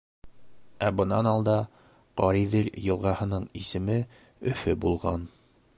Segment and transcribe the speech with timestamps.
[0.85, 1.57] Ә бынан алда
[2.23, 4.01] Ҡариҙел йылғаһының исеме
[4.53, 5.29] Өфө булған.